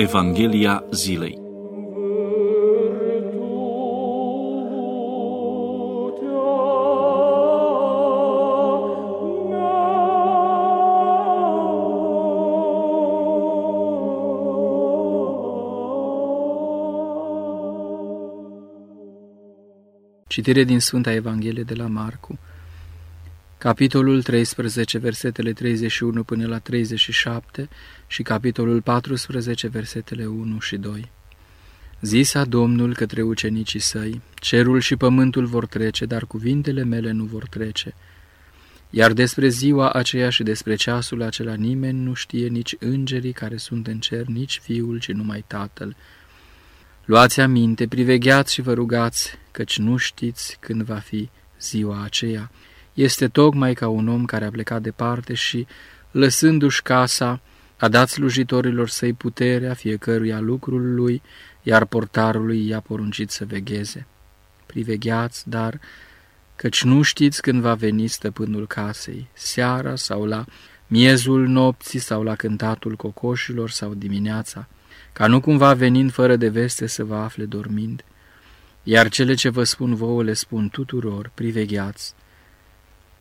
[0.00, 1.38] Evanghelia zilei.
[20.28, 22.38] Citire din Sfânta Evanghelie de la Marcu,
[23.60, 27.68] capitolul 13, versetele 31 până la 37
[28.06, 31.10] și capitolul 14, versetele 1 și 2.
[32.00, 37.46] Zisa Domnul către ucenicii săi, cerul și pământul vor trece, dar cuvintele mele nu vor
[37.46, 37.94] trece.
[38.90, 43.86] Iar despre ziua aceea și despre ceasul acela nimeni nu știe nici îngerii care sunt
[43.86, 45.96] în cer, nici fiul, ci numai tatăl.
[47.04, 52.50] Luați aminte, privegheați și vă rugați, căci nu știți când va fi ziua aceea.
[53.00, 55.66] Este tocmai ca un om care a plecat departe și,
[56.10, 57.40] lăsându-și casa,
[57.76, 61.22] a dat slujitorilor săi puterea fiecăruia lucrul lui,
[61.62, 64.06] iar portarului i-a poruncit să vegheze.
[64.66, 65.80] Privegheați, dar,
[66.56, 70.44] căci nu știți când va veni stăpânul casei, seara sau la
[70.86, 74.68] miezul nopții sau la cântatul cocoșilor sau dimineața,
[75.12, 78.04] ca nu cumva venind fără de veste să vă afle dormind.
[78.82, 82.14] Iar cele ce vă spun vouă le spun tuturor, privegheați.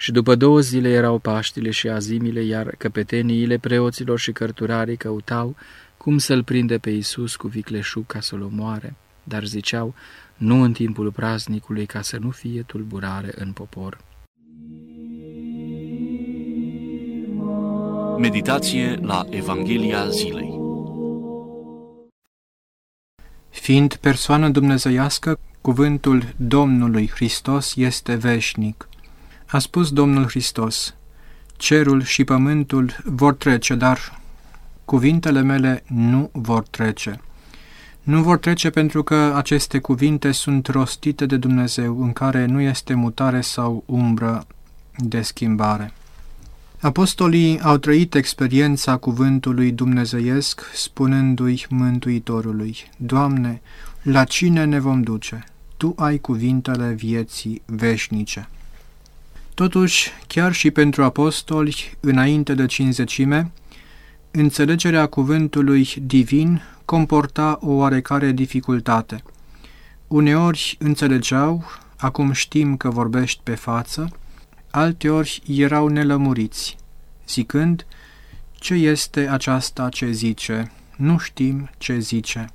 [0.00, 5.56] Și după două zile erau Paștile și azimile, iar căpeteniile preoților și cărturarii căutau
[5.96, 9.94] cum să-l prinde pe Iisus cu vicleșug ca să-l omoare, dar ziceau,
[10.36, 13.98] nu în timpul praznicului, ca să nu fie tulburare în popor.
[18.18, 20.58] Meditație la Evanghelia zilei
[23.48, 28.88] Fiind persoană dumnezeiască, cuvântul Domnului Hristos este veșnic.
[29.52, 30.94] A spus Domnul Hristos,
[31.56, 34.18] cerul și pământul vor trece, dar
[34.84, 37.20] cuvintele mele nu vor trece.
[38.02, 42.94] Nu vor trece pentru că aceste cuvinte sunt rostite de Dumnezeu, în care nu este
[42.94, 44.46] mutare sau umbră
[44.96, 45.92] de schimbare.
[46.80, 53.62] Apostolii au trăit experiența cuvântului dumnezeiesc, spunându-i Mântuitorului, Doamne,
[54.02, 55.44] la cine ne vom duce?
[55.76, 58.48] Tu ai cuvintele vieții veșnice.
[59.60, 63.52] Totuși, chiar și pentru apostoli, înainte de cinzecime,
[64.30, 69.22] înțelegerea cuvântului divin comporta o oarecare dificultate.
[70.06, 71.64] Uneori înțelegeau,
[71.96, 74.08] acum știm că vorbești pe față,
[74.70, 76.76] alteori erau nelămuriți,
[77.28, 77.86] zicând,
[78.54, 80.72] ce este aceasta ce zice?
[80.96, 82.46] Nu știm ce zice.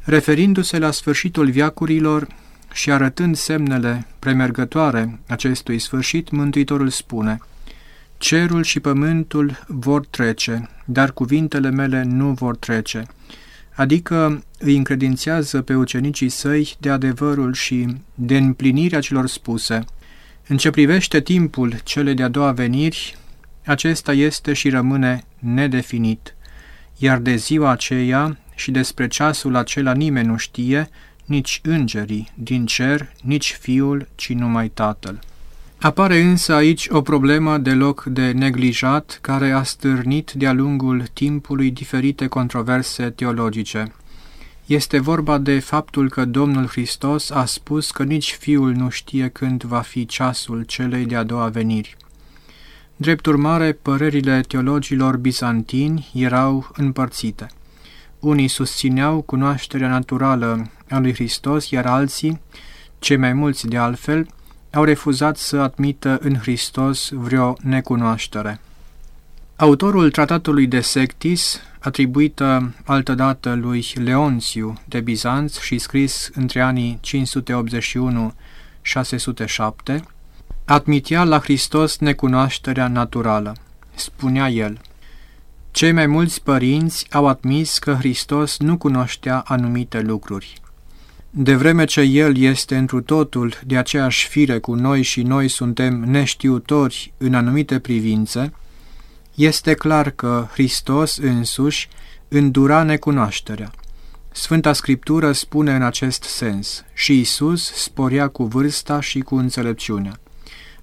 [0.00, 2.26] Referindu-se la sfârșitul viacurilor
[2.74, 7.38] și arătând semnele premergătoare acestui sfârșit, Mântuitorul spune,
[8.18, 13.02] Cerul și pământul vor trece, dar cuvintele mele nu vor trece,
[13.74, 19.84] adică îi încredințează pe ucenicii săi de adevărul și de împlinirea celor spuse–
[20.48, 23.18] în ce privește timpul cele de-a doua veniri,
[23.64, 26.34] acesta este și rămâne nedefinit,
[26.96, 30.88] iar de ziua aceea și despre ceasul acela nimeni nu știe,
[31.24, 35.18] nici îngerii din cer, nici fiul, ci numai tatăl.
[35.80, 42.26] Apare însă aici o problemă deloc de neglijat care a stârnit de-a lungul timpului diferite
[42.26, 43.92] controverse teologice.
[44.66, 49.62] Este vorba de faptul că Domnul Hristos a spus că nici Fiul nu știe când
[49.62, 51.96] va fi ceasul celei de-a doua veniri.
[52.96, 57.46] Drept urmare, părerile teologilor bizantini erau împărțite.
[58.20, 62.40] Unii susțineau cunoașterea naturală a lui Hristos, iar alții,
[62.98, 64.26] cei mai mulți de altfel,
[64.72, 68.60] au refuzat să admită în Hristos vreo necunoaștere.
[69.56, 77.00] Autorul tratatului de Sectis, atribuită altădată lui Leonțiu de Bizanț și scris între anii
[79.96, 79.98] 581-607,
[80.64, 83.56] admitea la Hristos necunoașterea naturală.
[83.94, 84.80] Spunea el,
[85.70, 90.62] Cei mai mulți părinți au admis că Hristos nu cunoștea anumite lucruri.
[91.36, 96.00] De vreme ce El este întru totul de aceeași fire cu noi și noi suntem
[96.00, 98.52] neștiutori în anumite privințe,
[99.34, 101.88] este clar că Hristos însuși
[102.28, 103.70] îndura necunoașterea.
[104.32, 110.20] Sfânta Scriptură spune în acest sens, și Isus sporia cu vârsta și cu înțelepciunea.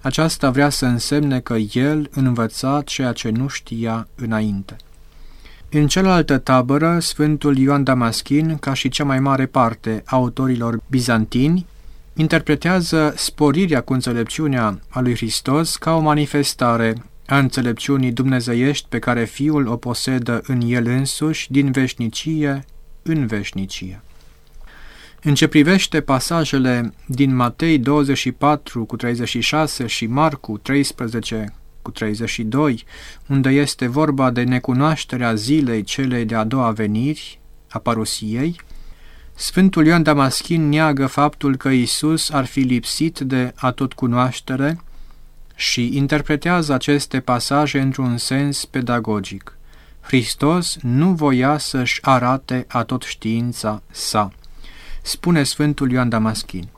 [0.00, 4.76] Aceasta vrea să însemne că El învăța ceea ce nu știa înainte.
[5.74, 11.66] În cealaltă tabără, Sfântul Ioan Damaschin, ca și cea mai mare parte a autorilor bizantini,
[12.14, 16.94] interpretează sporirea cu înțelepciunea a lui Hristos ca o manifestare
[17.26, 22.64] a înțelepciunii dumnezeiești pe care Fiul o posedă în El însuși, din veșnicie
[23.02, 24.02] în veșnicie.
[25.22, 32.84] În ce privește pasajele din Matei 24 cu 36 și Marcu 13 cu 32,
[33.26, 38.60] unde este vorba de necunoașterea zilei celei de-a doua veniri, a parusiei,
[39.34, 44.80] Sfântul Ioan Damaschin neagă faptul că Isus ar fi lipsit de atotcunoaștere
[45.54, 49.56] și interpretează aceste pasaje într-un sens pedagogic.
[50.00, 54.32] Hristos nu voia să-și arate atot știința sa.
[55.02, 56.68] Spune Sfântul Ioan Damaschin.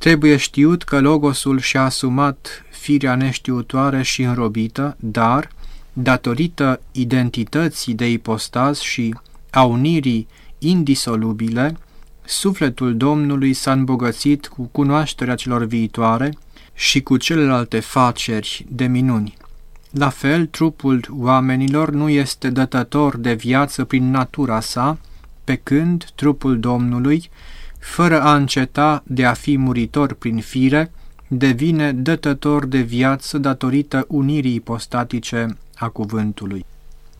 [0.00, 5.50] Trebuie știut că Logosul și-a asumat firea neștiutoare și înrobită, dar,
[5.92, 9.14] datorită identității de ipostaz și
[9.50, 11.76] a unirii indisolubile,
[12.24, 16.36] sufletul Domnului s-a îmbogățit cu cunoașterea celor viitoare
[16.74, 19.36] și cu celelalte faceri de minuni.
[19.90, 24.98] La fel, trupul oamenilor nu este dătător de viață prin natura sa,
[25.44, 27.30] pe când trupul Domnului,
[27.80, 30.92] fără a înceta de a fi muritor prin fire,
[31.28, 36.64] devine dătător de viață datorită unirii ipostatice a cuvântului.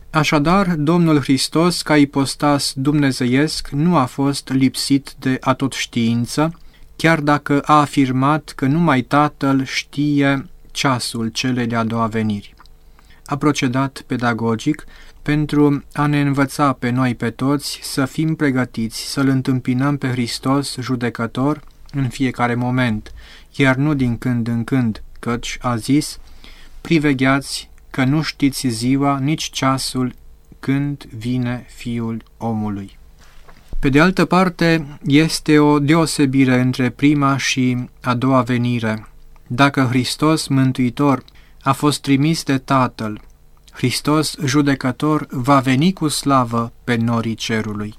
[0.09, 6.53] Așadar, Domnul Hristos, ca ipostas dumnezeiesc, nu a fost lipsit de atot știință,
[6.95, 12.53] chiar dacă a afirmat că numai Tatăl știe ceasul celei de-a doua veniri.
[13.25, 14.85] A procedat pedagogic
[15.21, 20.77] pentru a ne învăța pe noi pe toți să fim pregătiți să-L întâmpinăm pe Hristos
[20.79, 21.61] judecător
[21.93, 23.13] în fiecare moment,
[23.55, 26.19] iar nu din când în când, căci a zis,
[26.81, 30.13] privegheați că nu știți ziua, nici ceasul
[30.59, 32.97] când vine Fiul omului.
[33.79, 39.07] Pe de altă parte, este o deosebire între prima și a doua venire.
[39.47, 41.23] Dacă Hristos, Mântuitor,
[41.61, 43.21] a fost trimis de Tatăl,
[43.71, 47.95] Hristos, judecător, va veni cu slavă pe norii cerului.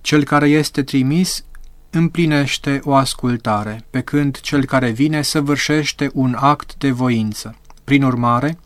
[0.00, 1.44] Cel care este trimis
[1.90, 7.56] împlinește o ascultare, pe când cel care vine săvârșește un act de voință.
[7.84, 8.58] Prin urmare,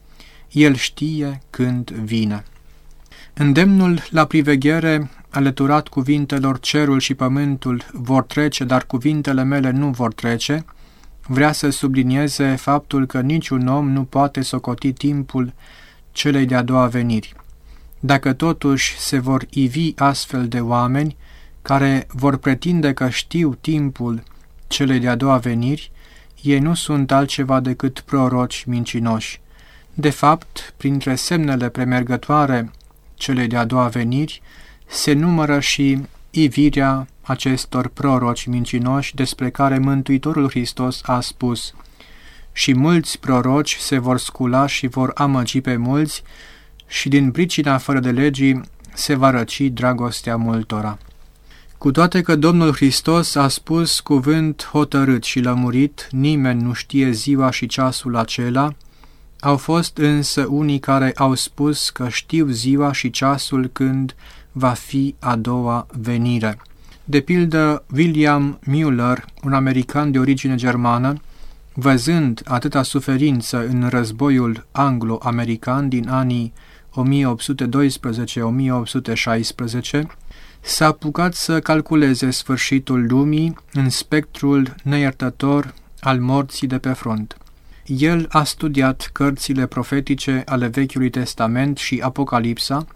[0.50, 2.44] el știe când vine.
[3.35, 10.12] Îndemnul la priveghere, alăturat cuvintelor cerul și pământul vor trece, dar cuvintele mele nu vor
[10.14, 10.64] trece,
[11.26, 15.52] vrea să sublinieze faptul că niciun om nu poate socoti timpul
[16.19, 17.35] celei de-a doua veniri.
[18.00, 21.17] Dacă totuși se vor ivi astfel de oameni
[21.62, 24.23] care vor pretinde că știu timpul
[24.67, 25.91] celei de-a doua veniri,
[26.43, 29.41] ei nu sunt altceva decât proroci mincinoși.
[29.94, 32.71] De fapt, printre semnele premergătoare
[33.14, 34.43] celei de-a doua veniri,
[34.87, 41.75] se numără și ivirea acestor proroci mincinoși despre care Mântuitorul Hristos a spus
[42.59, 46.23] și mulți proroci se vor scula și vor amăgi pe mulți
[46.87, 48.61] și din pricina fără de legii
[48.95, 50.99] se va răci dragostea multora.
[51.77, 57.51] Cu toate că Domnul Hristos a spus cuvânt hotărât și lămurit, nimeni nu știe ziua
[57.51, 58.75] și ceasul acela,
[59.41, 64.15] au fost însă unii care au spus că știu ziua și ceasul când
[64.53, 66.59] va fi a doua venire.
[67.05, 71.21] De pildă, William Müller, un american de origine germană,
[71.80, 76.52] văzând atâta suferință în războiul anglo-american din anii
[76.90, 76.92] 1812-1816,
[80.61, 87.37] s-a apucat să calculeze sfârșitul lumii în spectrul neiertător al morții de pe front.
[87.87, 92.87] El a studiat cărțile profetice ale Vechiului Testament și Apocalipsa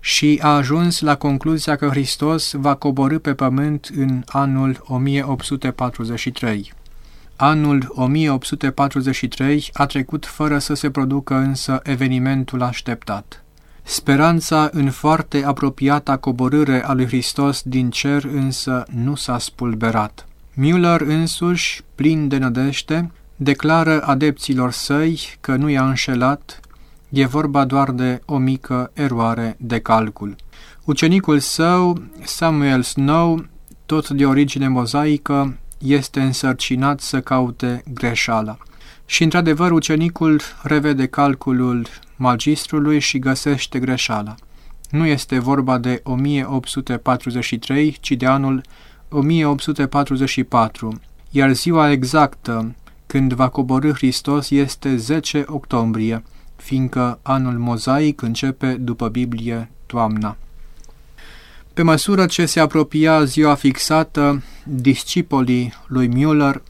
[0.00, 6.72] și a ajuns la concluzia că Hristos va coborâ pe pământ în anul 1843.
[7.36, 13.44] Anul 1843 a trecut fără să se producă însă evenimentul așteptat.
[13.82, 20.26] Speranța în foarte apropiata coborâre a lui Hristos din cer însă nu s-a spulberat.
[20.52, 26.60] Müller însuși, plin de nădește, declară adepților săi că nu i-a înșelat,
[27.08, 30.36] e vorba doar de o mică eroare de calcul.
[30.84, 33.44] Ucenicul său, Samuel Snow,
[33.86, 38.58] tot de origine mozaică, este însărcinat să caute greșeala.
[39.06, 41.86] Și, într-adevăr, ucenicul revede calculul
[42.16, 44.34] magistrului și găsește greșeala.
[44.90, 48.62] Nu este vorba de 1843, ci de anul
[49.08, 51.00] 1844,
[51.30, 52.74] iar ziua exactă
[53.06, 56.22] când va coborâ Hristos este 10 octombrie,
[56.56, 60.36] fiindcă anul mozaic începe după Biblie toamna.
[61.74, 66.62] Pe măsură ce se apropia ziua fixată, discipolii lui Müller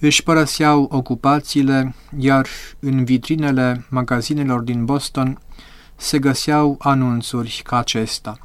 [0.00, 2.46] își părăseau ocupațiile, iar
[2.78, 5.38] în vitrinele magazinelor din Boston
[5.96, 8.38] se găseau anunțuri ca acesta.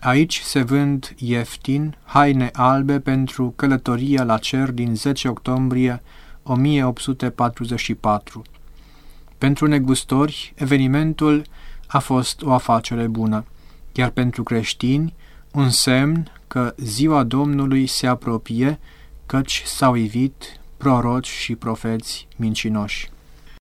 [0.00, 6.02] Aici se vând ieftin haine albe pentru călătoria la cer din 10 octombrie
[6.42, 8.42] 1844.
[9.38, 11.42] Pentru negustori, evenimentul
[11.86, 13.44] a fost o afacere bună,
[13.92, 15.14] iar pentru creștini,
[15.52, 18.78] un semn că ziua Domnului se apropie,
[19.26, 23.10] căci s-au ivit proroci și profeți mincinoși.